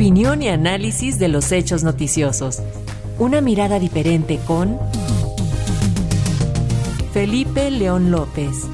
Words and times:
Opinión 0.00 0.40
y 0.40 0.48
análisis 0.48 1.18
de 1.18 1.28
los 1.28 1.52
hechos 1.52 1.84
noticiosos. 1.84 2.62
Una 3.18 3.42
mirada 3.42 3.78
diferente 3.78 4.40
con 4.46 4.78
Felipe 7.12 7.70
León 7.70 8.10
López. 8.10 8.64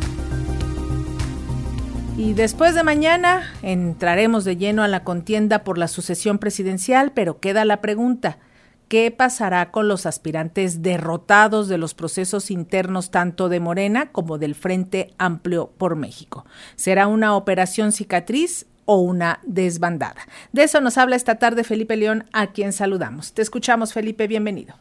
Y 2.16 2.34
después 2.34 2.76
de 2.76 2.84
mañana 2.84 3.42
entraremos 3.62 4.44
de 4.44 4.56
lleno 4.56 4.84
a 4.84 4.86
la 4.86 5.02
contienda 5.02 5.64
por 5.64 5.79
la 5.79 5.89
sucesión 5.89 6.39
presidencial, 6.39 7.11
pero 7.11 7.40
queda 7.40 7.64
la 7.64 7.80
pregunta, 7.80 8.38
¿qué 8.86 9.11
pasará 9.11 9.72
con 9.72 9.88
los 9.88 10.06
aspirantes 10.06 10.80
derrotados 10.80 11.66
de 11.66 11.77
los 11.77 11.95
procesos 11.95 12.52
internos 12.52 13.11
tanto 13.11 13.48
de 13.48 13.58
Morena 13.58 14.12
como 14.12 14.38
del 14.38 14.54
Frente 14.54 15.12
Amplio 15.18 15.72
por 15.77 15.96
México? 15.96 16.46
¿Será 16.77 17.08
una 17.08 17.34
operación 17.34 17.90
cicatriz 17.90 18.66
o 18.87 19.00
una 19.00 19.41
desbandada? 19.45 20.27
De 20.52 20.62
eso 20.62 20.80
nos 20.80 20.96
habla 20.96 21.16
esta 21.16 21.34
tarde 21.34 21.62
Felipe 21.62 21.97
León, 21.97 22.24
a 22.33 22.52
quien 22.52 22.73
saludamos. 22.73 23.34
Te 23.34 23.43
escuchamos, 23.43 23.93
Felipe, 23.93 24.27
bienvenido. 24.27 24.74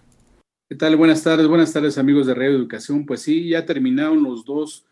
¿Qué 0.69 0.75
tal? 0.75 0.95
Buenas 0.95 1.21
tardes, 1.21 1.47
buenas 1.47 1.73
tardes 1.73 1.97
amigos 1.97 2.25
de 2.25 2.33
Radio 2.33 2.55
Educación. 2.55 3.05
Pues 3.05 3.21
sí, 3.21 3.49
ya 3.49 3.65
terminaron 3.65 4.23
los 4.23 4.45
dos 4.45 4.85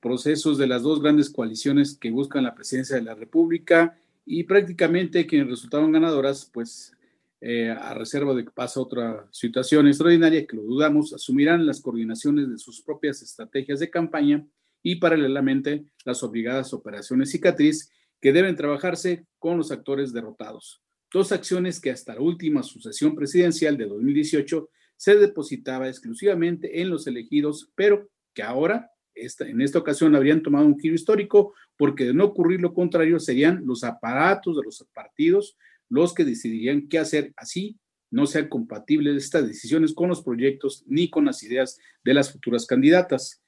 procesos 0.00 0.56
de 0.58 0.66
las 0.66 0.82
dos 0.82 1.02
grandes 1.02 1.28
coaliciones 1.28 1.98
que 1.98 2.10
buscan 2.10 2.44
la 2.44 2.54
presidencia 2.54 2.96
de 2.96 3.02
la 3.02 3.14
República 3.14 3.98
y 4.24 4.44
prácticamente 4.44 5.26
quienes 5.26 5.48
resultaron 5.48 5.92
ganadoras, 5.92 6.48
pues 6.52 6.92
eh, 7.40 7.70
a 7.70 7.94
reserva 7.94 8.34
de 8.34 8.44
que 8.44 8.50
pase 8.50 8.80
otra 8.80 9.26
situación 9.30 9.86
extraordinaria, 9.86 10.46
que 10.46 10.56
lo 10.56 10.62
dudamos, 10.62 11.12
asumirán 11.12 11.66
las 11.66 11.80
coordinaciones 11.80 12.48
de 12.50 12.58
sus 12.58 12.80
propias 12.82 13.22
estrategias 13.22 13.80
de 13.80 13.90
campaña 13.90 14.44
y 14.82 14.96
paralelamente 14.96 15.84
las 16.04 16.22
obligadas 16.22 16.72
operaciones 16.72 17.30
cicatriz 17.30 17.90
que 18.20 18.32
deben 18.32 18.56
trabajarse 18.56 19.26
con 19.38 19.58
los 19.58 19.70
actores 19.70 20.12
derrotados. 20.12 20.82
Dos 21.12 21.32
acciones 21.32 21.80
que 21.80 21.90
hasta 21.90 22.14
la 22.14 22.20
última 22.20 22.62
sucesión 22.62 23.14
presidencial 23.14 23.76
de 23.76 23.86
2018 23.86 24.68
se 24.96 25.16
depositaba 25.16 25.88
exclusivamente 25.88 26.80
en 26.80 26.90
los 26.90 27.06
elegidos, 27.06 27.70
pero 27.74 28.08
que 28.34 28.42
ahora, 28.42 28.90
en 29.14 29.60
esta 29.60 29.78
ocasión, 29.78 30.14
habrían 30.14 30.42
tomado 30.42 30.66
un 30.66 30.78
giro 30.78 30.94
histórico 30.94 31.54
porque 31.76 32.04
de 32.04 32.14
no 32.14 32.24
ocurrir 32.24 32.60
lo 32.60 32.74
contrario 32.74 33.18
serían 33.18 33.62
los 33.64 33.84
aparatos 33.84 34.56
de 34.56 34.62
los 34.64 34.86
partidos 34.92 35.56
los 35.88 36.12
que 36.12 36.24
decidirían 36.24 36.86
qué 36.88 36.98
hacer 36.98 37.32
así 37.36 37.78
no 38.10 38.26
sean 38.26 38.48
compatibles 38.48 39.22
estas 39.22 39.46
decisiones 39.46 39.92
con 39.92 40.08
los 40.08 40.22
proyectos 40.22 40.84
ni 40.86 41.10
con 41.10 41.26
las 41.26 41.42
ideas 41.42 41.78
de 42.04 42.14
las 42.14 42.32
futuras 42.32 42.66
candidatas. 42.66 43.42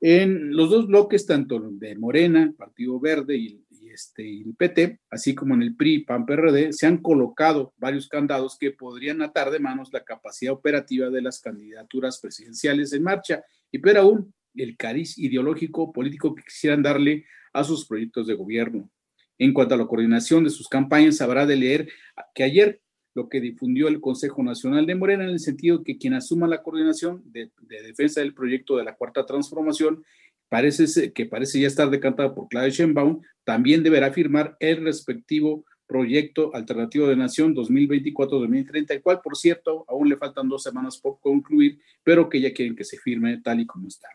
En 0.00 0.54
los 0.54 0.70
dos 0.70 0.86
bloques, 0.86 1.26
tanto 1.26 1.60
de 1.60 1.96
Morena, 1.96 2.52
Partido 2.56 2.98
Verde 3.00 3.36
y, 3.36 3.61
este, 3.92 4.22
el 4.22 4.54
PT, 4.56 5.00
así 5.10 5.34
como 5.34 5.54
en 5.54 5.62
el 5.62 5.76
PRI, 5.76 6.04
PAN, 6.04 6.26
PRD, 6.26 6.72
se 6.72 6.86
han 6.86 6.98
colocado 6.98 7.74
varios 7.76 8.08
candados 8.08 8.56
que 8.58 8.70
podrían 8.70 9.22
atar 9.22 9.50
de 9.50 9.60
manos 9.60 9.90
la 9.92 10.04
capacidad 10.04 10.52
operativa 10.52 11.10
de 11.10 11.22
las 11.22 11.40
candidaturas 11.40 12.20
presidenciales 12.20 12.92
en 12.92 13.02
marcha 13.02 13.44
y 13.70 13.78
pero 13.78 14.00
aún 14.00 14.34
el 14.54 14.76
cariz 14.76 15.18
ideológico 15.18 15.92
político 15.92 16.34
que 16.34 16.42
quisieran 16.42 16.82
darle 16.82 17.24
a 17.52 17.64
sus 17.64 17.86
proyectos 17.86 18.26
de 18.26 18.34
gobierno. 18.34 18.90
En 19.38 19.52
cuanto 19.52 19.74
a 19.74 19.78
la 19.78 19.86
coordinación 19.86 20.44
de 20.44 20.50
sus 20.50 20.68
campañas, 20.68 21.20
habrá 21.20 21.46
de 21.46 21.56
leer 21.56 21.88
que 22.34 22.44
ayer 22.44 22.80
lo 23.14 23.28
que 23.28 23.40
difundió 23.40 23.88
el 23.88 24.00
Consejo 24.00 24.42
Nacional 24.42 24.86
de 24.86 24.94
Morena 24.94 25.24
en 25.24 25.30
el 25.30 25.40
sentido 25.40 25.82
que 25.82 25.98
quien 25.98 26.14
asuma 26.14 26.46
la 26.46 26.62
coordinación 26.62 27.22
de, 27.26 27.50
defensa 27.60 28.20
del 28.20 28.34
proyecto 28.34 28.76
de 28.76 28.84
la 28.84 28.96
Cuarta 28.96 29.26
Transformación 29.26 30.04
parece 30.52 31.14
que 31.14 31.24
parece 31.24 31.58
ya 31.58 31.66
estar 31.66 31.88
decantado 31.88 32.34
por 32.34 32.46
Claudia 32.46 32.68
Sheinbaum, 32.68 33.22
también 33.42 33.82
deberá 33.82 34.12
firmar 34.12 34.54
el 34.60 34.84
respectivo 34.84 35.64
proyecto 35.86 36.54
alternativo 36.54 37.06
de 37.06 37.16
nación 37.16 37.54
2024-2030, 37.54 38.90
el 38.90 39.00
cual, 39.00 39.22
por 39.24 39.34
cierto, 39.34 39.86
aún 39.88 40.10
le 40.10 40.18
faltan 40.18 40.50
dos 40.50 40.62
semanas 40.62 40.98
por 40.98 41.18
concluir, 41.20 41.78
pero 42.02 42.28
que 42.28 42.38
ya 42.38 42.52
quieren 42.52 42.76
que 42.76 42.84
se 42.84 42.98
firme 42.98 43.40
tal 43.42 43.60
y 43.60 43.66
como 43.66 43.88
está. 43.88 44.08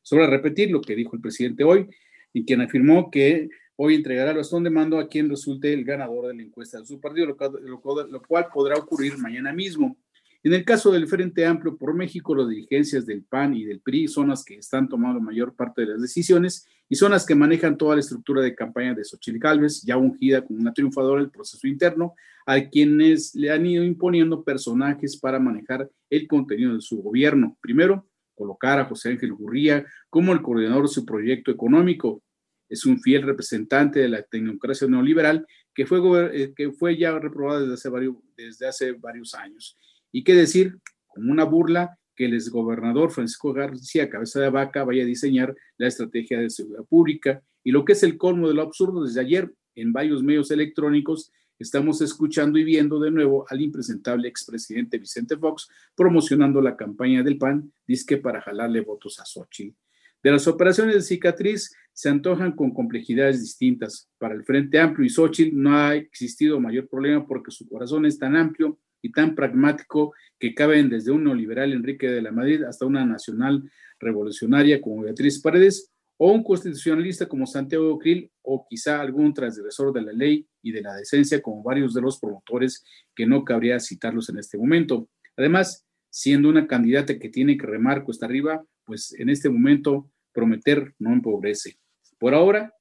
Sobre 0.00 0.28
repetir 0.28 0.70
lo 0.70 0.80
que 0.80 0.94
dijo 0.94 1.16
el 1.16 1.22
presidente 1.22 1.64
hoy, 1.64 1.88
y 2.32 2.44
quien 2.44 2.60
afirmó 2.60 3.10
que 3.10 3.48
hoy 3.74 3.96
entregará 3.96 4.30
el 4.30 4.36
bastón 4.36 4.62
de 4.62 4.70
mando 4.70 4.96
a 4.96 5.08
quien 5.08 5.28
resulte 5.28 5.72
el 5.72 5.84
ganador 5.84 6.28
de 6.28 6.36
la 6.36 6.42
encuesta 6.42 6.78
de 6.78 6.86
su 6.86 7.00
partido, 7.00 7.26
lo, 7.26 8.22
cual 8.22 8.46
podrá 8.54 8.76
ocurrir 8.76 9.18
mañana 9.18 9.52
mismo. 9.52 9.96
En 10.42 10.54
el 10.54 10.64
caso 10.64 10.90
del 10.90 11.06
Frente 11.06 11.44
Amplio 11.44 11.76
por 11.76 11.92
México, 11.92 12.34
las 12.34 12.48
dirigencias 12.48 13.04
del 13.04 13.24
PAN 13.24 13.54
y 13.54 13.64
del 13.64 13.80
PRI 13.80 14.08
son 14.08 14.28
las 14.28 14.42
que 14.42 14.54
están 14.54 14.88
tomando 14.88 15.20
mayor 15.20 15.54
parte 15.54 15.82
de 15.82 15.88
las 15.88 16.00
decisiones 16.00 16.66
y 16.88 16.96
son 16.96 17.12
las 17.12 17.26
que 17.26 17.34
manejan 17.34 17.76
toda 17.76 17.96
la 17.96 18.00
estructura 18.00 18.40
de 18.40 18.54
campaña 18.54 18.94
de 18.94 19.04
Xochitl 19.04 19.38
Gálvez, 19.38 19.82
ya 19.82 19.98
ungida 19.98 20.42
como 20.42 20.60
una 20.60 20.72
triunfadora 20.72 21.20
del 21.20 21.30
proceso 21.30 21.66
interno, 21.66 22.14
a 22.46 22.58
quienes 22.70 23.34
le 23.34 23.50
han 23.50 23.66
ido 23.66 23.84
imponiendo 23.84 24.42
personajes 24.42 25.18
para 25.18 25.38
manejar 25.38 25.90
el 26.08 26.26
contenido 26.26 26.74
de 26.74 26.80
su 26.80 27.02
gobierno. 27.02 27.58
Primero, 27.60 28.08
colocar 28.34 28.80
a 28.80 28.86
José 28.86 29.10
Ángel 29.10 29.34
Gurría 29.34 29.84
como 30.08 30.32
el 30.32 30.40
coordinador 30.40 30.84
de 30.84 30.88
su 30.88 31.04
proyecto 31.04 31.50
económico, 31.50 32.22
es 32.70 32.86
un 32.86 32.98
fiel 33.00 33.22
representante 33.22 34.00
de 34.00 34.08
la 34.08 34.22
tecnocracia 34.22 34.88
neoliberal 34.88 35.46
que 35.74 35.84
fue, 35.84 36.00
eh, 36.32 36.54
que 36.56 36.70
fue 36.70 36.96
ya 36.96 37.18
reprobada 37.18 37.60
desde 37.60 37.74
hace, 37.74 37.88
varios, 37.90 38.16
desde 38.36 38.66
hace 38.66 38.92
varios 38.92 39.34
años. 39.34 39.76
Y 40.12 40.24
qué 40.24 40.34
decir, 40.34 40.78
como 41.08 41.32
una 41.32 41.44
burla, 41.44 41.98
que 42.20 42.26
el 42.26 42.34
exgobernador 42.34 43.10
Francisco 43.10 43.52
García 43.52 44.10
Cabeza 44.10 44.40
de 44.40 44.50
Vaca 44.50 44.84
vaya 44.84 45.02
a 45.02 45.06
diseñar 45.06 45.54
la 45.78 45.88
estrategia 45.88 46.38
de 46.38 46.50
seguridad 46.50 46.84
pública. 46.84 47.42
Y 47.64 47.70
lo 47.70 47.84
que 47.84 47.92
es 47.92 48.02
el 48.02 48.18
colmo 48.18 48.46
de 48.46 48.54
lo 48.54 48.62
absurdo, 48.62 49.04
desde 49.04 49.20
ayer 49.20 49.50
en 49.74 49.92
varios 49.92 50.22
medios 50.22 50.50
electrónicos 50.50 51.32
estamos 51.58 52.00
escuchando 52.00 52.58
y 52.58 52.64
viendo 52.64 52.98
de 52.98 53.10
nuevo 53.10 53.46
al 53.48 53.60
impresentable 53.60 54.28
expresidente 54.28 54.98
Vicente 54.98 55.36
Fox 55.36 55.68
promocionando 55.94 56.60
la 56.60 56.76
campaña 56.76 57.22
del 57.22 57.38
PAN, 57.38 57.72
disque 57.86 58.16
para 58.16 58.40
jalarle 58.40 58.80
votos 58.80 59.20
a 59.20 59.24
Xochitl. 59.24 59.74
De 60.22 60.30
las 60.30 60.46
operaciones 60.46 60.94
de 60.94 61.02
cicatriz 61.02 61.74
se 61.92 62.10
antojan 62.10 62.52
con 62.52 62.72
complejidades 62.72 63.40
distintas. 63.40 64.10
Para 64.18 64.34
el 64.34 64.44
Frente 64.44 64.78
Amplio 64.78 65.06
y 65.06 65.10
Xochitl 65.10 65.56
no 65.56 65.74
ha 65.74 65.94
existido 65.94 66.60
mayor 66.60 66.88
problema 66.88 67.26
porque 67.26 67.50
su 67.50 67.66
corazón 67.68 68.04
es 68.04 68.18
tan 68.18 68.36
amplio 68.36 68.78
y 69.02 69.12
tan 69.12 69.34
pragmático 69.34 70.12
que 70.38 70.54
caben 70.54 70.88
desde 70.88 71.10
un 71.10 71.24
neoliberal 71.24 71.72
Enrique 71.72 72.08
de 72.08 72.22
la 72.22 72.32
Madrid 72.32 72.62
hasta 72.62 72.86
una 72.86 73.04
nacional 73.04 73.70
revolucionaria 73.98 74.80
como 74.80 75.02
Beatriz 75.02 75.40
Paredes 75.40 75.90
o 76.16 76.32
un 76.32 76.44
constitucionalista 76.44 77.26
como 77.26 77.46
Santiago 77.46 77.98
Krill 77.98 78.30
o 78.42 78.66
quizá 78.68 79.00
algún 79.00 79.32
transgresor 79.32 79.92
de 79.92 80.02
la 80.02 80.12
ley 80.12 80.46
y 80.62 80.72
de 80.72 80.82
la 80.82 80.94
decencia 80.94 81.40
como 81.40 81.62
varios 81.62 81.94
de 81.94 82.02
los 82.02 82.18
promotores 82.18 82.84
que 83.14 83.26
no 83.26 83.44
cabría 83.44 83.80
citarlos 83.80 84.28
en 84.28 84.38
este 84.38 84.58
momento. 84.58 85.08
Además, 85.36 85.86
siendo 86.10 86.48
una 86.48 86.66
candidata 86.66 87.18
que 87.18 87.30
tiene 87.30 87.56
que 87.56 87.66
remar 87.66 88.04
cuesta 88.04 88.26
arriba, 88.26 88.62
pues 88.84 89.14
en 89.18 89.30
este 89.30 89.48
momento 89.48 90.10
prometer 90.32 90.94
no 90.98 91.12
empobrece. 91.12 91.78
Por 92.18 92.34
ahora, 92.34 92.74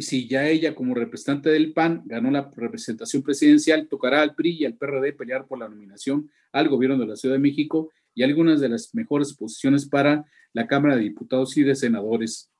si 0.00 0.26
ya 0.28 0.48
ella 0.48 0.74
como 0.74 0.94
representante 0.94 1.50
del 1.50 1.72
PAN 1.72 2.02
ganó 2.06 2.30
la 2.30 2.50
representación 2.56 3.22
presidencial, 3.22 3.88
tocará 3.88 4.22
al 4.22 4.34
PRI 4.34 4.58
y 4.58 4.64
al 4.64 4.74
PRD 4.74 5.12
pelear 5.12 5.46
por 5.46 5.58
la 5.58 5.68
nominación 5.68 6.30
al 6.52 6.68
gobierno 6.68 6.98
de 6.98 7.06
la 7.06 7.16
Ciudad 7.16 7.36
de 7.36 7.40
México 7.40 7.90
y 8.14 8.22
algunas 8.22 8.60
de 8.60 8.68
las 8.68 8.94
mejores 8.94 9.34
posiciones 9.34 9.86
para 9.86 10.24
la 10.52 10.66
Cámara 10.66 10.96
de 10.96 11.02
Diputados 11.02 11.56
y 11.56 11.62
de 11.62 11.76
Senadores. 11.76 12.50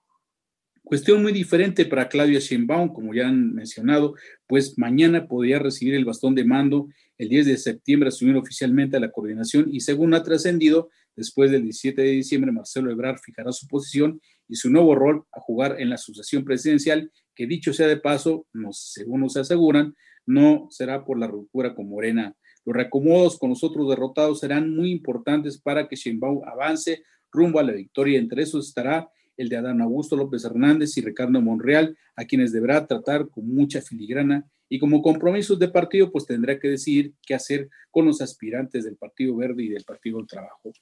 Cuestión 0.84 1.20
muy 1.20 1.32
diferente 1.32 1.84
para 1.84 2.08
Claudia 2.08 2.38
Sheinbaum, 2.38 2.92
como 2.92 3.12
ya 3.12 3.26
han 3.26 3.54
mencionado, 3.54 4.14
pues 4.46 4.78
mañana 4.78 5.26
podría 5.26 5.58
recibir 5.58 5.94
el 5.94 6.04
bastón 6.04 6.36
de 6.36 6.44
mando 6.44 6.88
el 7.18 7.28
10 7.28 7.46
de 7.46 7.56
septiembre, 7.56 8.08
asumir 8.10 8.36
oficialmente 8.36 9.00
la 9.00 9.10
coordinación 9.10 9.68
y 9.72 9.80
según 9.80 10.14
ha 10.14 10.22
trascendido, 10.22 10.90
Después 11.16 11.50
del 11.50 11.62
17 11.62 12.02
de 12.02 12.10
diciembre, 12.10 12.52
Marcelo 12.52 12.90
Ebrard 12.90 13.18
fijará 13.18 13.50
su 13.50 13.66
posición 13.66 14.20
y 14.48 14.56
su 14.56 14.70
nuevo 14.70 14.94
rol 14.94 15.24
a 15.32 15.40
jugar 15.40 15.80
en 15.80 15.88
la 15.88 15.96
sucesión 15.96 16.44
presidencial, 16.44 17.10
que 17.34 17.46
dicho 17.46 17.72
sea 17.72 17.88
de 17.88 17.96
paso, 17.96 18.46
según 18.72 19.22
nos 19.22 19.36
aseguran, 19.38 19.96
no 20.26 20.68
será 20.70 21.04
por 21.06 21.18
la 21.18 21.26
ruptura 21.26 21.74
con 21.74 21.88
Morena. 21.88 22.36
Los 22.66 22.76
reacomodos 22.76 23.38
con 23.38 23.50
los 23.50 23.64
otros 23.64 23.88
derrotados 23.88 24.40
serán 24.40 24.74
muy 24.74 24.90
importantes 24.90 25.58
para 25.58 25.88
que 25.88 25.96
Sheinbaum 25.96 26.42
avance 26.46 27.02
rumbo 27.32 27.60
a 27.60 27.62
la 27.62 27.72
victoria. 27.72 28.18
Entre 28.18 28.42
esos 28.42 28.68
estará 28.68 29.08
el 29.38 29.48
de 29.48 29.56
Adán 29.56 29.80
Augusto 29.80 30.16
López 30.16 30.44
Hernández 30.44 30.96
y 30.98 31.00
Ricardo 31.00 31.40
Monreal, 31.40 31.96
a 32.14 32.24
quienes 32.24 32.52
deberá 32.52 32.86
tratar 32.86 33.30
con 33.30 33.48
mucha 33.48 33.80
filigrana 33.80 34.46
y 34.68 34.78
como 34.78 35.00
compromisos 35.00 35.58
de 35.58 35.68
partido, 35.68 36.10
pues 36.10 36.26
tendrá 36.26 36.58
que 36.58 36.68
decidir 36.68 37.14
qué 37.24 37.34
hacer 37.34 37.68
con 37.90 38.04
los 38.04 38.20
aspirantes 38.20 38.84
del 38.84 38.96
Partido 38.96 39.36
Verde 39.36 39.62
y 39.62 39.68
del 39.68 39.84
Partido 39.84 40.18
del 40.18 40.26
Trabajo 40.26 40.72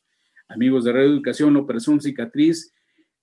amigos 0.48 0.84
de 0.84 0.92
Radio 0.92 1.08
Educación, 1.08 1.56
operación 1.56 2.00
cicatriz 2.00 2.72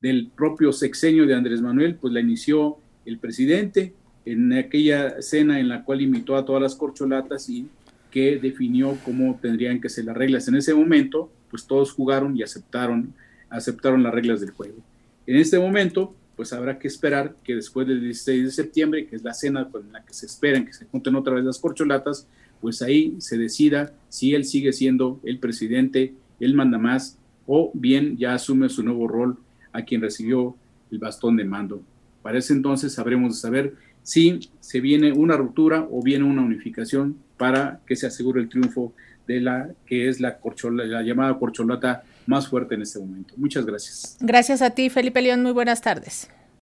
del 0.01 0.31
propio 0.35 0.71
sexenio 0.73 1.25
de 1.25 1.35
Andrés 1.35 1.61
Manuel, 1.61 1.95
pues 1.95 2.13
la 2.13 2.19
inició 2.19 2.77
el 3.05 3.19
presidente 3.19 3.93
en 4.25 4.53
aquella 4.53 5.21
cena 5.21 5.59
en 5.59 5.69
la 5.69 5.83
cual 5.83 6.01
invitó 6.01 6.35
a 6.35 6.45
todas 6.45 6.61
las 6.61 6.75
corcholatas 6.75 7.49
y 7.49 7.67
que 8.09 8.37
definió 8.37 8.97
cómo 9.05 9.39
tendrían 9.41 9.79
que 9.79 9.89
ser 9.89 10.05
las 10.05 10.17
reglas. 10.17 10.47
En 10.47 10.55
ese 10.55 10.73
momento, 10.73 11.31
pues 11.49 11.65
todos 11.65 11.91
jugaron 11.91 12.35
y 12.35 12.43
aceptaron, 12.43 13.13
aceptaron 13.49 14.03
las 14.03 14.13
reglas 14.13 14.41
del 14.41 14.51
juego. 14.51 14.77
En 15.25 15.37
este 15.37 15.59
momento, 15.59 16.13
pues 16.35 16.51
habrá 16.53 16.79
que 16.79 16.87
esperar 16.87 17.35
que 17.43 17.55
después 17.55 17.87
del 17.87 18.01
16 18.01 18.45
de 18.45 18.51
septiembre, 18.51 19.07
que 19.07 19.15
es 19.15 19.23
la 19.23 19.33
cena 19.33 19.69
con 19.69 19.91
la 19.91 20.03
que 20.03 20.13
se 20.13 20.25
esperan 20.25 20.65
que 20.65 20.73
se 20.73 20.85
junten 20.85 21.15
otra 21.15 21.35
vez 21.35 21.45
las 21.45 21.59
corcholatas, 21.59 22.27
pues 22.59 22.81
ahí 22.81 23.15
se 23.19 23.37
decida 23.37 23.93
si 24.09 24.33
él 24.33 24.45
sigue 24.45 24.73
siendo 24.73 25.19
el 25.23 25.39
presidente, 25.39 26.13
él 26.45 26.53
manda 26.53 26.77
más, 26.77 27.17
o 27.47 27.71
bien 27.73 28.17
ya 28.17 28.33
asume 28.33 28.69
su 28.69 28.83
nuevo 28.83 29.07
rol 29.07 29.37
a 29.71 29.83
quien 29.83 30.01
recibió 30.01 30.55
el 30.91 30.99
bastón 30.99 31.37
de 31.37 31.45
mando. 31.45 31.81
Para 32.21 32.37
ese 32.37 32.53
entonces 32.53 32.93
sabremos 32.93 33.35
de 33.35 33.39
saber 33.39 33.75
si 34.03 34.51
se 34.59 34.79
viene 34.79 35.11
una 35.11 35.37
ruptura 35.37 35.87
o 35.89 36.01
viene 36.01 36.25
una 36.25 36.41
unificación 36.41 37.17
para 37.37 37.79
que 37.85 37.95
se 37.95 38.07
asegure 38.07 38.41
el 38.41 38.49
triunfo 38.49 38.93
de 39.27 39.41
la 39.41 39.69
que 39.85 40.09
es 40.09 40.19
la, 40.19 40.39
corchola, 40.39 40.85
la 40.85 41.01
llamada 41.01 41.37
corcholata 41.37 42.03
más 42.27 42.47
fuerte 42.47 42.75
en 42.75 42.81
este 42.81 42.99
momento. 42.99 43.33
Muchas 43.37 43.65
gracias. 43.65 44.17
Gracias 44.19 44.61
a 44.61 44.71
ti, 44.71 44.89
Felipe 44.89 45.21
León. 45.21 45.41
Muy 45.41 45.51
buenas 45.51 45.81
tardes. 45.81 46.29